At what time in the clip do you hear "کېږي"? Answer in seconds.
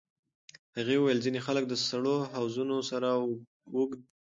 4.05-4.19